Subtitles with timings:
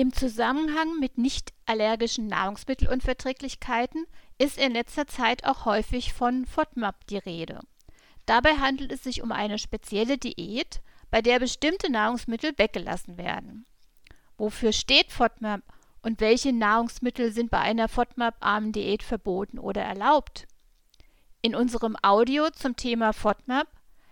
[0.00, 4.06] Im Zusammenhang mit nicht allergischen Nahrungsmittelunverträglichkeiten
[4.38, 7.60] ist in letzter Zeit auch häufig von FODMAP die Rede.
[8.24, 13.66] Dabei handelt es sich um eine spezielle Diät, bei der bestimmte Nahrungsmittel weggelassen werden.
[14.38, 15.60] Wofür steht FODMAP
[16.00, 20.46] und welche Nahrungsmittel sind bei einer FODMAP-armen Diät verboten oder erlaubt?
[21.42, 23.68] In unserem Audio zum Thema FODMAP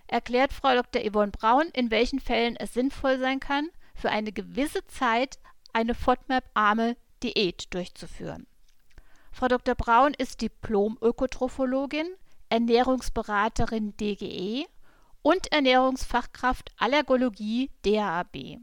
[0.06, 1.00] erklärt Frau Dr.
[1.10, 5.38] Yvonne Braun, in welchen Fällen es sinnvoll sein kann, für eine gewisse Zeit
[5.72, 8.46] eine FODMAP-arme Diät durchzuführen.
[9.32, 9.74] Frau Dr.
[9.74, 12.06] Braun ist Diplom-Ökotrophologin,
[12.48, 14.66] Ernährungsberaterin DGE
[15.22, 18.60] und Ernährungsfachkraft Allergologie DAAB.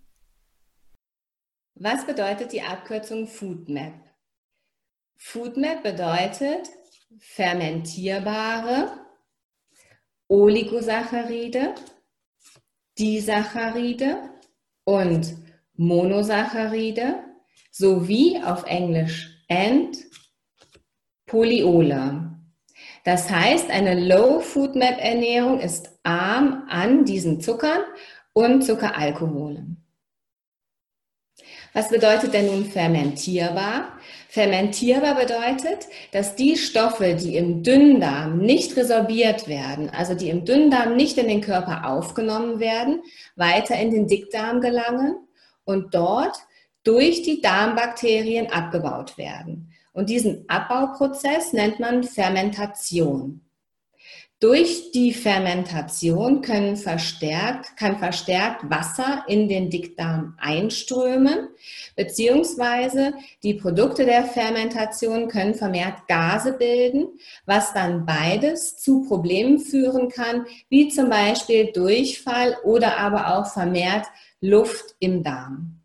[1.76, 3.94] Was bedeutet die Abkürzung FoodMap?
[5.18, 6.70] FoodMap bedeutet
[7.20, 8.92] fermentierbare
[10.28, 11.76] Oligosaccharide,
[12.98, 14.30] Disaccharide
[14.86, 15.36] und
[15.76, 17.24] Monosaccharide
[17.72, 19.98] sowie auf Englisch and
[21.26, 22.32] Polyole.
[23.04, 27.82] Das heißt, eine Low-Food-Map-Ernährung ist arm an diesen Zuckern
[28.34, 29.81] und Zuckeralkoholen.
[31.74, 33.94] Was bedeutet denn nun fermentierbar?
[34.28, 40.96] Fermentierbar bedeutet, dass die Stoffe, die im Dünndarm nicht resorbiert werden, also die im Dünndarm
[40.96, 43.02] nicht in den Körper aufgenommen werden,
[43.36, 45.16] weiter in den Dickdarm gelangen
[45.64, 46.38] und dort
[46.84, 49.72] durch die Darmbakterien abgebaut werden.
[49.94, 53.42] Und diesen Abbauprozess nennt man Fermentation.
[54.42, 61.50] Durch die Fermentation können verstärkt, kann verstärkt Wasser in den Dickdarm einströmen,
[61.96, 67.10] beziehungsweise die Produkte der Fermentation können vermehrt Gase bilden,
[67.46, 74.08] was dann beides zu Problemen führen kann, wie zum Beispiel Durchfall oder aber auch vermehrt
[74.40, 75.82] Luft im Darm.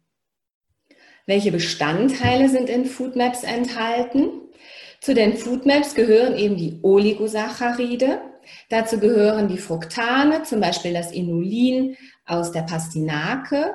[1.27, 4.31] Welche Bestandteile sind in Foodmaps enthalten?
[5.03, 8.21] Zu den Foodmaps gehören eben die Oligosaccharide,
[8.69, 11.97] Dazu gehören die Fructane, zum Beispiel das Inulin
[12.27, 13.75] aus der Pastinake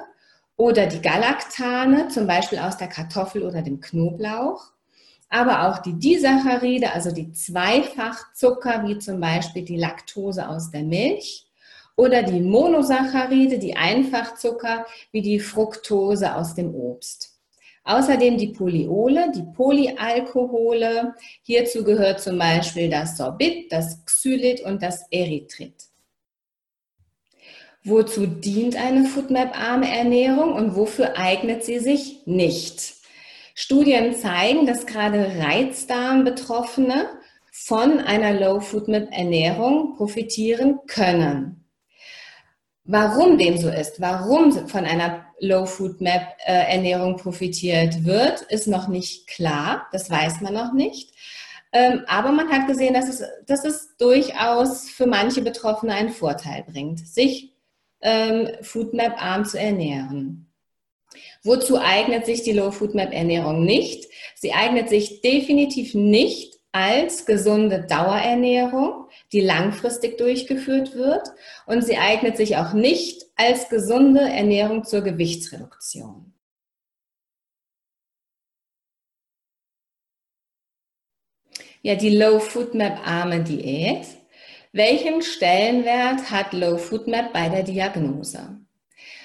[0.57, 4.71] oder die Galaktane, zum Beispiel aus der Kartoffel oder dem Knoblauch.
[5.29, 11.47] Aber auch die Disaccharide, also die Zweifachzucker, wie zum Beispiel die Laktose aus der Milch.
[11.95, 17.30] Oder die Monosaccharide, die Einfachzucker, wie die Fructose aus dem Obst.
[17.83, 21.15] Außerdem die Polyole, die Polyalkohole.
[21.41, 25.73] Hierzu gehört zum Beispiel das Sorbit, das Xylit und das Erythrit.
[27.83, 32.93] Wozu dient eine FoodMap-arme Ernährung und wofür eignet sie sich nicht?
[33.55, 37.09] Studien zeigen, dass gerade Reizdarm-Betroffene
[37.51, 41.60] von einer Low-FoodMap-Ernährung profitieren können.
[42.93, 49.87] Warum dem so ist, warum von einer Low-Food-Map-Ernährung profitiert wird, ist noch nicht klar.
[49.93, 51.13] Das weiß man noch nicht.
[51.71, 56.65] Ähm, aber man hat gesehen, dass es, dass es durchaus für manche Betroffene einen Vorteil
[56.69, 57.53] bringt, sich
[58.01, 60.51] ähm, Foodmap-arm zu ernähren.
[61.43, 64.11] Wozu eignet sich die Low-Foodmap-Ernährung nicht?
[64.35, 71.27] Sie eignet sich definitiv nicht als gesunde Dauerernährung, die langfristig durchgeführt wird.
[71.65, 76.33] Und sie eignet sich auch nicht als gesunde Ernährung zur Gewichtsreduktion.
[81.83, 84.05] Ja, die Low Food Map arme Diät.
[84.71, 88.59] Welchen Stellenwert hat Low Food Map bei der Diagnose?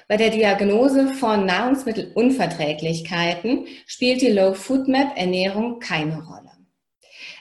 [0.08, 6.55] Bei der Diagnose von Nahrungsmittelunverträglichkeiten spielt die Low Food Map Ernährung keine Rolle.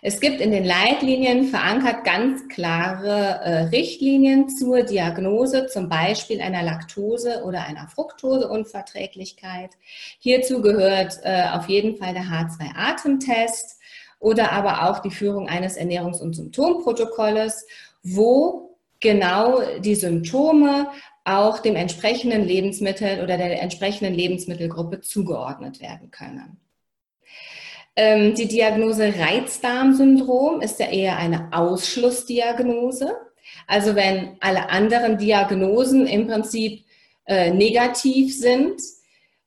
[0.08, 6.62] Es gibt in den Leitlinien verankert ganz klare äh, Richtlinien zur Diagnose, zum Beispiel einer
[6.62, 9.72] Laktose- oder einer Fructoseunverträglichkeit.
[10.20, 13.80] Hierzu gehört äh, auf jeden Fall der H2-Atemtest
[14.20, 17.66] oder aber auch die Führung eines Ernährungs- und Symptomprotokolles,
[18.04, 20.88] wo genau die Symptome
[21.24, 26.60] auch dem entsprechenden Lebensmittel oder der entsprechenden Lebensmittelgruppe zugeordnet werden können.
[27.96, 33.16] Ähm, die Diagnose Reizdarmsyndrom ist ja eher eine Ausschlussdiagnose.
[33.68, 36.84] Also wenn alle anderen Diagnosen im Prinzip
[37.26, 38.82] äh, negativ sind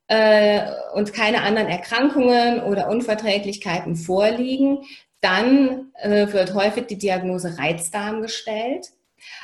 [0.09, 0.63] äh,
[0.95, 4.79] und keine anderen Erkrankungen oder Unverträglichkeiten vorliegen,
[5.21, 8.89] dann äh, wird häufig die Diagnose Reizdarm gestellt.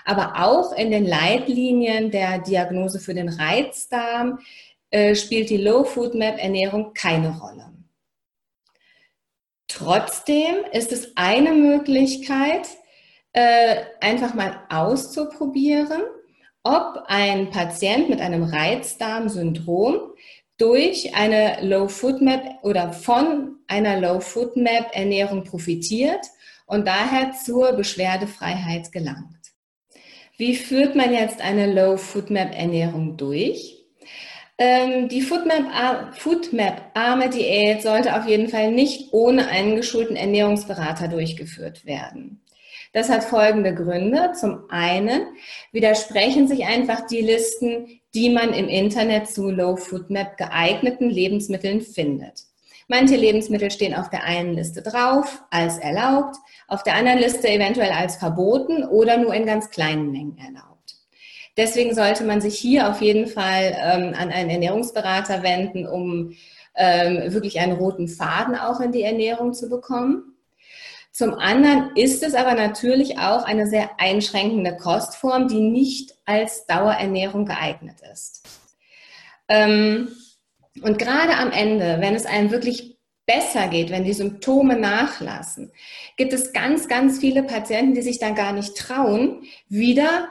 [0.04, 4.38] Aber auch in den Leitlinien der Diagnose für den Reizdarm
[4.90, 7.74] äh, spielt die Low Food Map Ernährung keine Rolle.
[9.68, 12.68] Trotzdem ist es eine Möglichkeit,
[13.32, 16.02] äh, einfach mal auszuprobieren,
[16.62, 20.12] ob ein Patient mit einem Reizdarmsyndrom
[20.56, 26.24] durch eine Low Food Map oder von einer Low Food Map Ernährung profitiert
[26.66, 29.52] und daher zur Beschwerdefreiheit gelangt.
[30.36, 33.83] Wie führt man jetzt eine Low Food Map Ernährung durch?
[34.56, 42.40] Ähm, die Foodmap-arme Diät sollte auf jeden Fall nicht ohne einen geschulten Ernährungsberater durchgeführt werden.
[42.92, 44.30] Das hat folgende Gründe.
[44.38, 45.22] Zum einen
[45.72, 51.80] widersprechen sich einfach die Listen, die man im Internet zu Low Food Map geeigneten Lebensmitteln
[51.80, 52.44] findet.
[52.86, 56.36] Manche Lebensmittel stehen auf der einen Liste drauf als erlaubt,
[56.68, 60.73] auf der anderen Liste eventuell als verboten oder nur in ganz kleinen Mengen erlaubt.
[61.56, 66.34] Deswegen sollte man sich hier auf jeden Fall ähm, an einen Ernährungsberater wenden, um
[66.74, 70.34] ähm, wirklich einen roten Faden auch in die Ernährung zu bekommen.
[71.12, 77.46] Zum anderen ist es aber natürlich auch eine sehr einschränkende Kostform, die nicht als Dauerernährung
[77.46, 78.42] geeignet ist.
[79.46, 80.08] Ähm,
[80.82, 85.70] und gerade am Ende, wenn es einem wirklich besser geht, wenn die Symptome nachlassen,
[86.16, 90.28] gibt es ganz, ganz viele Patienten, die sich dann gar nicht trauen, wieder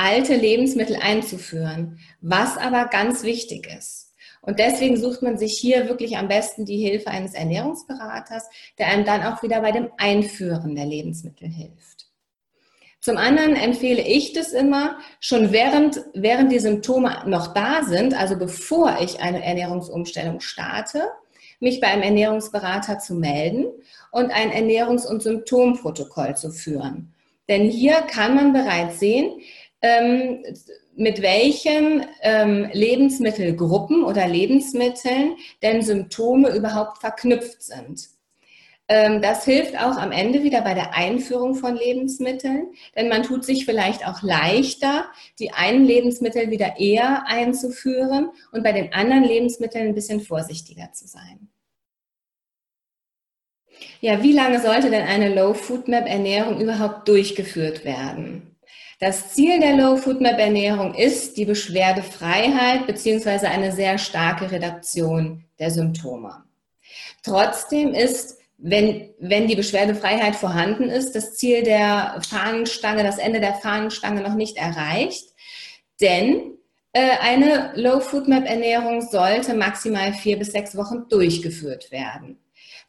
[0.00, 4.14] alte Lebensmittel einzuführen, was aber ganz wichtig ist.
[4.40, 8.48] Und deswegen sucht man sich hier wirklich am besten die Hilfe eines Ernährungsberaters,
[8.78, 12.06] der einem dann auch wieder bei dem Einführen der Lebensmittel hilft.
[13.00, 18.38] Zum anderen empfehle ich das immer, schon während, während die Symptome noch da sind, also
[18.38, 21.02] bevor ich eine Ernährungsumstellung starte,
[21.60, 23.66] mich bei einem Ernährungsberater zu melden
[24.10, 27.14] und ein Ernährungs- und Symptomprotokoll zu führen.
[27.50, 29.40] Denn hier kann man bereits sehen,
[29.82, 30.42] ähm,
[30.96, 38.08] mit welchen ähm, Lebensmittelgruppen oder Lebensmitteln denn Symptome überhaupt verknüpft sind.
[38.90, 43.44] Ähm, das hilft auch am Ende wieder bei der Einführung von Lebensmitteln, denn man tut
[43.44, 45.06] sich vielleicht auch leichter,
[45.38, 51.06] die einen Lebensmittel wieder eher einzuführen und bei den anderen Lebensmitteln ein bisschen vorsichtiger zu
[51.06, 51.48] sein.
[54.00, 58.49] Ja, wie lange sollte denn eine Low Food Map Ernährung überhaupt durchgeführt werden?
[59.00, 65.46] Das Ziel der Low Food Map Ernährung ist die Beschwerdefreiheit beziehungsweise eine sehr starke Reduktion
[65.58, 66.44] der Symptome.
[67.22, 73.54] Trotzdem ist, wenn, wenn die Beschwerdefreiheit vorhanden ist, das Ziel der Fahnenstange, das Ende der
[73.54, 75.30] Fahnenstange noch nicht erreicht,
[76.02, 76.58] denn
[76.92, 82.38] äh, eine Low Food Map Ernährung sollte maximal vier bis sechs Wochen durchgeführt werden.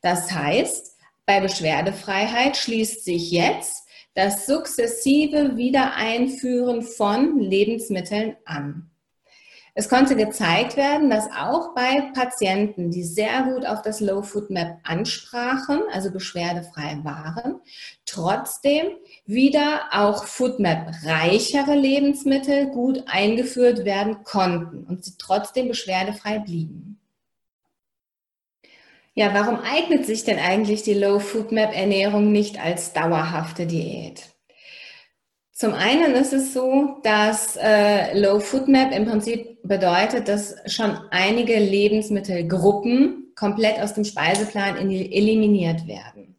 [0.01, 3.80] Das heißt, bei Beschwerdefreiheit schließt sich jetzt
[4.13, 8.91] das sukzessive Wiedereinführen von Lebensmitteln an.
[9.73, 14.49] Es konnte gezeigt werden, dass auch bei Patienten, die sehr gut auf das Low Food
[14.49, 17.61] Map ansprachen, also beschwerdefrei waren,
[18.05, 26.39] trotzdem wieder auch Food Map reichere Lebensmittel gut eingeführt werden konnten und sie trotzdem beschwerdefrei
[26.39, 27.00] blieben.
[29.13, 34.29] Ja, warum eignet sich denn eigentlich die Low Food Map Ernährung nicht als dauerhafte Diät?
[35.51, 40.97] Zum einen ist es so, dass äh, Low Food Map im Prinzip bedeutet, dass schon
[41.11, 46.37] einige Lebensmittelgruppen komplett aus dem Speiseplan eliminiert werden.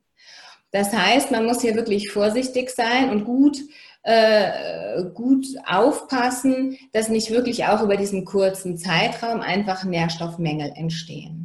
[0.70, 3.58] Das heißt, man muss hier wirklich vorsichtig sein und gut
[4.02, 11.42] äh, gut aufpassen, dass nicht wirklich auch über diesen kurzen Zeitraum einfach Nährstoffmängel entstehen.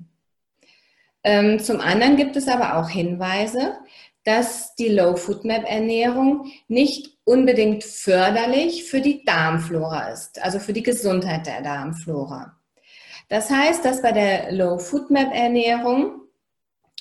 [1.23, 3.77] Ähm, zum anderen gibt es aber auch Hinweise,
[4.23, 10.73] dass die Low Food Map Ernährung nicht unbedingt förderlich für die Darmflora ist, also für
[10.73, 12.57] die Gesundheit der Darmflora.
[13.29, 16.21] Das heißt, dass bei der Low Food Map Ernährung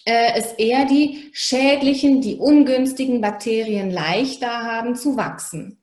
[0.05, 5.83] äh, es eher die schädlichen, die ungünstigen Bakterien leichter haben zu wachsen.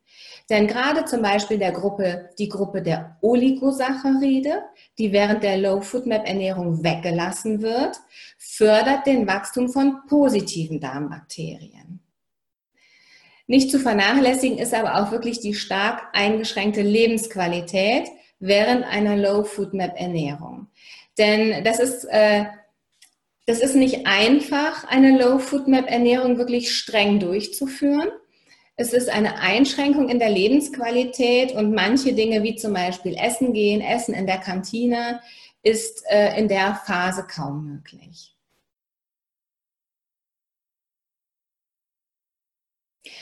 [0.54, 4.62] Denn gerade zum Beispiel der Gruppe, die Gruppe der Oligosaccharide,
[5.00, 8.00] die während der Low Food Map Ernährung weggelassen wird,
[8.38, 12.02] fördert den Wachstum von positiven Darmbakterien.
[13.48, 18.08] Nicht zu vernachlässigen ist aber auch wirklich die stark eingeschränkte Lebensqualität
[18.38, 20.68] während einer Low Food Map Ernährung.
[21.18, 22.46] Denn das ist, äh,
[23.48, 28.12] das ist nicht einfach, eine Low Food Map Ernährung wirklich streng durchzuführen.
[28.76, 33.82] Es ist eine Einschränkung in der Lebensqualität und manche Dinge wie zum Beispiel Essen gehen,
[33.82, 35.22] Essen in der Kantine
[35.62, 38.34] ist äh, in der Phase kaum möglich.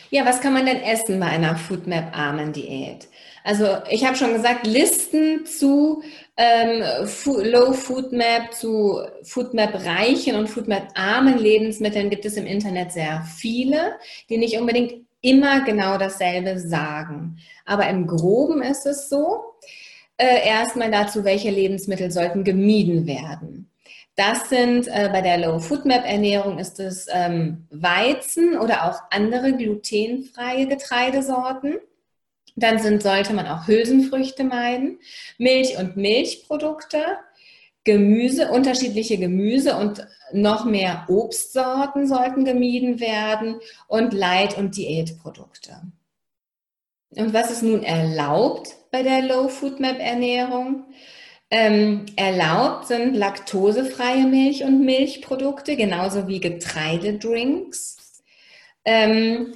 [0.10, 3.08] Ja, was kann man denn essen bei einer Foodmap-armen Diät?
[3.44, 6.04] Also ich habe schon gesagt, Listen zu
[6.38, 6.84] ähm,
[7.26, 13.96] Low Foodmap, zu Foodmap-reichen und Foodmap-armen Lebensmitteln gibt es im Internet sehr viele,
[14.30, 17.38] die nicht unbedingt immer genau dasselbe sagen.
[17.66, 19.56] Aber im groben ist es so,
[20.18, 23.72] äh, erstmal dazu, welche Lebensmittel sollten gemieden werden.
[24.16, 29.00] Das sind äh, bei der Low Food Map Ernährung ist es ähm, Weizen oder auch
[29.10, 31.80] andere glutenfreie Getreidesorten.
[32.56, 35.00] Dann sind, sollte man auch Hülsenfrüchte meiden,
[35.38, 37.04] Milch und Milchprodukte,
[37.84, 45.82] Gemüse, unterschiedliche Gemüse und noch mehr Obstsorten sollten gemieden werden und Leit- und Diätprodukte.
[47.16, 50.86] Und was ist nun erlaubt bei der Low Food Map Ernährung?
[51.50, 58.24] Ähm, erlaubt sind laktosefreie Milch und Milchprodukte, genauso wie Getreidedrinks.
[58.86, 59.54] Ähm,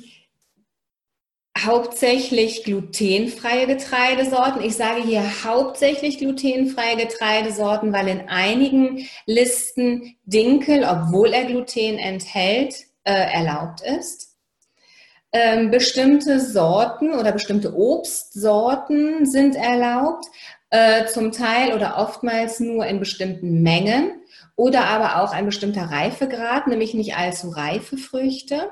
[1.65, 4.61] hauptsächlich glutenfreie Getreidesorten.
[4.61, 12.85] Ich sage hier hauptsächlich glutenfreie Getreidesorten, weil in einigen Listen Dinkel, obwohl er Gluten enthält,
[13.03, 14.35] äh, erlaubt ist.
[15.31, 20.25] Ähm, bestimmte Sorten oder bestimmte Obstsorten sind erlaubt,
[20.69, 24.11] äh, zum Teil oder oftmals nur in bestimmten Mengen
[24.55, 28.71] oder aber auch ein bestimmter Reifegrad, nämlich nicht allzu reife Früchte.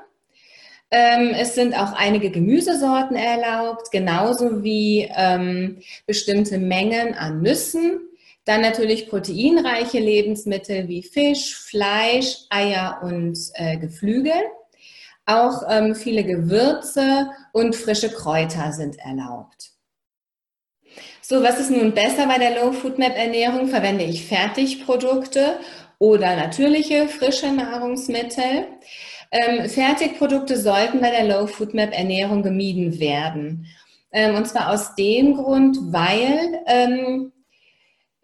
[0.96, 7.98] Ähm, es sind auch einige Gemüsesorten erlaubt, genauso wie ähm, bestimmte Mengen an Nüssen.
[8.44, 14.40] Dann natürlich proteinreiche Lebensmittel wie Fisch, Fleisch, Eier und äh, Geflügel.
[15.26, 19.72] Auch ähm, viele Gewürze und frische Kräuter sind erlaubt.
[21.22, 23.66] So, was ist nun besser bei der Low Food Map Ernährung?
[23.66, 25.58] Verwende ich Fertigprodukte
[25.98, 28.68] oder natürliche frische Nahrungsmittel?
[29.34, 33.66] Ähm, Fertigprodukte sollten bei der Low Food Map Ernährung gemieden werden.
[34.12, 37.32] Ähm, und zwar aus dem Grund, weil ähm,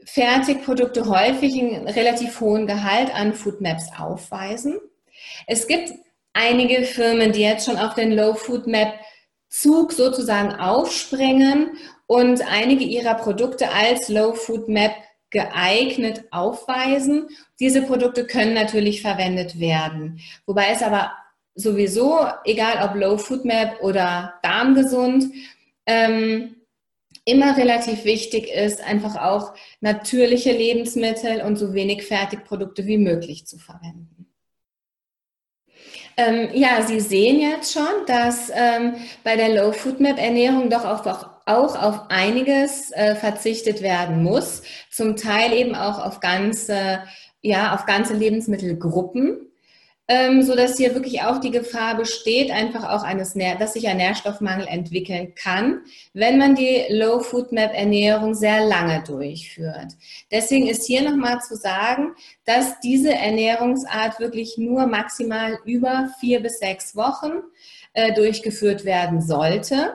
[0.05, 4.79] Fertigprodukte häufig einen relativ hohen Gehalt an Food Maps aufweisen.
[5.49, 5.93] Es gibt
[6.33, 8.95] einige Firmen, die jetzt schon auf den Low Food Map
[9.49, 11.77] Zug sozusagen aufspringen
[12.07, 14.93] und einige ihrer Produkte als Low Food Map
[15.31, 17.29] geeignet aufweisen.
[17.59, 20.21] Diese Produkte können natürlich verwendet werden.
[20.47, 21.13] Wobei es aber
[21.55, 25.33] sowieso, egal ob Low Food Map oder darmgesund,
[25.87, 26.57] ähm,
[27.25, 33.59] immer relativ wichtig ist, einfach auch natürliche Lebensmittel und so wenig Fertigprodukte wie möglich zu
[33.59, 34.27] verwenden.
[36.17, 40.85] Ähm, ja, Sie sehen jetzt schon, dass ähm, bei der Low Food Map Ernährung doch
[40.85, 41.30] auch, auch
[41.77, 47.01] auf einiges äh, verzichtet werden muss, zum Teil eben auch auf ganze,
[47.43, 49.51] ja, auf ganze Lebensmittelgruppen
[50.11, 53.99] ähm, so dass hier wirklich auch die Gefahr besteht, einfach auch eines, dass sich ein
[53.99, 55.83] Nährstoffmangel entwickeln kann,
[56.15, 59.93] wenn man die Low Food Map Ernährung sehr lange durchführt.
[60.33, 66.59] Deswegen ist hier nochmal zu sagen, dass diese Ernährungsart wirklich nur maximal über vier bis
[66.59, 67.31] sechs Wochen
[67.93, 69.95] äh, durchgeführt werden sollte.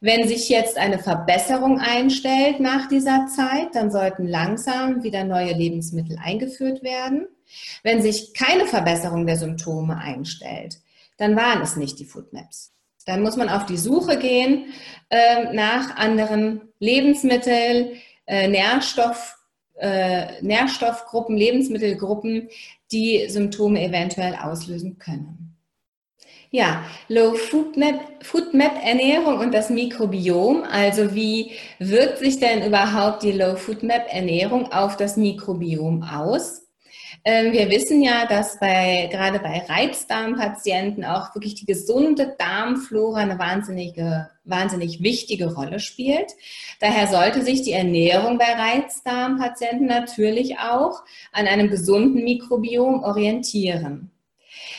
[0.00, 6.18] Wenn sich jetzt eine Verbesserung einstellt nach dieser Zeit, dann sollten langsam wieder neue Lebensmittel
[6.22, 7.26] eingeführt werden.
[7.82, 10.78] Wenn sich keine Verbesserung der Symptome einstellt,
[11.16, 12.72] dann waren es nicht die Foodmaps.
[13.06, 14.72] Dann muss man auf die Suche gehen
[15.10, 17.92] äh, nach anderen Lebensmitteln,
[18.26, 19.36] äh, Nährstoff,
[19.76, 22.48] äh, Nährstoffgruppen, Lebensmittelgruppen,
[22.90, 25.45] die Symptome eventuell auslösen können.
[26.56, 30.62] Ja, Low Food Map, Food Map Ernährung und das Mikrobiom.
[30.62, 36.62] Also wie wirkt sich denn überhaupt die Low Food Map Ernährung auf das Mikrobiom aus?
[37.26, 43.38] Ähm, wir wissen ja, dass bei, gerade bei Reizdarmpatienten auch wirklich die gesunde Darmflora eine
[43.38, 46.32] wahnsinnige, wahnsinnig wichtige Rolle spielt.
[46.80, 54.10] Daher sollte sich die Ernährung bei Reizdarmpatienten natürlich auch an einem gesunden Mikrobiom orientieren.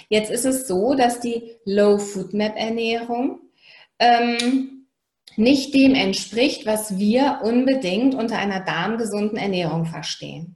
[0.09, 3.39] Jetzt ist es so, dass die Low Food Map Ernährung
[3.99, 4.87] ähm,
[5.35, 10.55] nicht dem entspricht, was wir unbedingt unter einer darmgesunden Ernährung verstehen.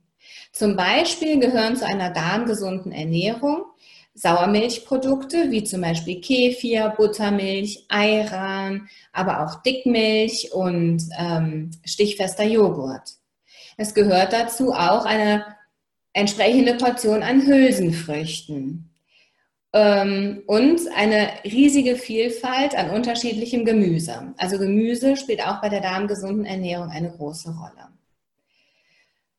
[0.51, 3.65] Zum Beispiel gehören zu einer darmgesunden Ernährung
[4.13, 13.09] Sauermilchprodukte wie zum Beispiel Kefir, Buttermilch, Ayran, aber auch Dickmilch und ähm, stichfester Joghurt.
[13.77, 15.45] Es gehört dazu auch eine
[16.13, 18.90] entsprechende Portion an Hülsenfrüchten
[19.73, 24.33] und eine riesige Vielfalt an unterschiedlichem Gemüse.
[24.37, 27.91] Also Gemüse spielt auch bei der darmgesunden Ernährung eine große Rolle.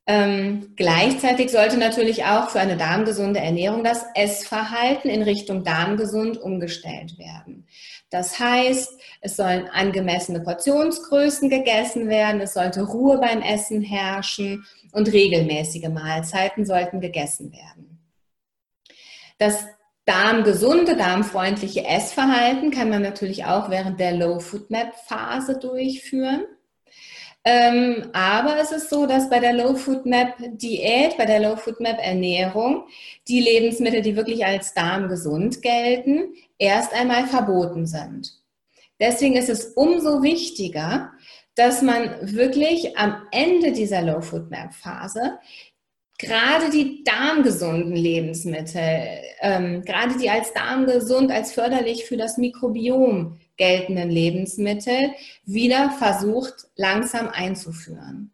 [0.07, 7.19] Ähm, gleichzeitig sollte natürlich auch für eine darmgesunde Ernährung das Essverhalten in Richtung darmgesund umgestellt
[7.19, 7.69] werden.
[8.11, 15.13] Das heißt, es sollen angemessene Portionsgrößen gegessen werden, es sollte Ruhe beim Essen herrschen und
[15.13, 18.01] regelmäßige Mahlzeiten sollten gegessen werden.
[19.39, 19.65] Das
[20.05, 26.45] darmgesunde, darmfreundliche Essverhalten kann man natürlich auch während der Low Food Map Phase durchführen.
[27.45, 31.57] Ähm, aber es ist so, dass bei der Low Food Map Diät, bei der Low
[31.57, 32.85] Food Map Ernährung,
[33.27, 38.41] die Lebensmittel, die wirklich als darmgesund gelten, erst einmal verboten sind.
[39.01, 41.13] Deswegen ist es umso wichtiger,
[41.57, 45.39] dass man wirklich am Ende dieser Low Food Map Phase
[46.23, 54.11] gerade die darmgesunden Lebensmittel, ähm, gerade die als darmgesund, als förderlich für das Mikrobiom geltenden
[54.11, 55.13] Lebensmittel
[55.45, 58.32] wieder versucht langsam einzuführen.